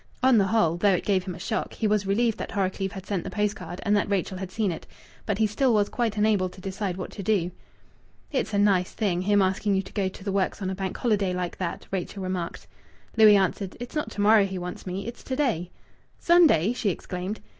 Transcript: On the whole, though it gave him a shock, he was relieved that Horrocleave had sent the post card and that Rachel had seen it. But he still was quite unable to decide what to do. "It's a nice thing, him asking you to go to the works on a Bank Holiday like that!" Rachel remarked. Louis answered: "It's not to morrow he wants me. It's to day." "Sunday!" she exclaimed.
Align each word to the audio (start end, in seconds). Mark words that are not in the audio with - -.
On 0.23 0.39
the 0.39 0.47
whole, 0.47 0.77
though 0.77 0.95
it 0.95 1.05
gave 1.05 1.25
him 1.25 1.35
a 1.35 1.39
shock, 1.39 1.73
he 1.75 1.85
was 1.85 2.07
relieved 2.07 2.39
that 2.39 2.49
Horrocleave 2.49 2.93
had 2.93 3.05
sent 3.05 3.23
the 3.23 3.29
post 3.29 3.55
card 3.55 3.79
and 3.83 3.95
that 3.95 4.09
Rachel 4.09 4.39
had 4.39 4.49
seen 4.49 4.71
it. 4.71 4.87
But 5.27 5.37
he 5.37 5.45
still 5.45 5.75
was 5.75 5.89
quite 5.89 6.17
unable 6.17 6.49
to 6.49 6.59
decide 6.59 6.97
what 6.97 7.11
to 7.11 7.21
do. 7.21 7.51
"It's 8.31 8.51
a 8.51 8.57
nice 8.57 8.93
thing, 8.93 9.21
him 9.21 9.43
asking 9.43 9.75
you 9.75 9.83
to 9.83 9.93
go 9.93 10.09
to 10.09 10.23
the 10.23 10.31
works 10.31 10.59
on 10.59 10.71
a 10.71 10.75
Bank 10.75 10.97
Holiday 10.97 11.33
like 11.35 11.57
that!" 11.59 11.85
Rachel 11.91 12.23
remarked. 12.23 12.65
Louis 13.15 13.35
answered: 13.37 13.77
"It's 13.79 13.93
not 13.93 14.09
to 14.13 14.21
morrow 14.21 14.47
he 14.47 14.57
wants 14.57 14.87
me. 14.87 15.05
It's 15.05 15.23
to 15.23 15.35
day." 15.35 15.69
"Sunday!" 16.17 16.73
she 16.73 16.89
exclaimed. 16.89 17.39